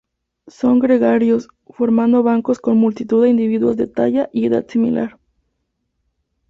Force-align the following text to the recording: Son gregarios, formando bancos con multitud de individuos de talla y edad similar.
Son 0.47 0.79
gregarios, 0.79 1.47
formando 1.67 2.23
bancos 2.23 2.57
con 2.57 2.75
multitud 2.75 3.21
de 3.21 3.29
individuos 3.29 3.77
de 3.77 3.85
talla 3.85 4.31
y 4.33 4.47
edad 4.47 4.65
similar. 4.67 5.19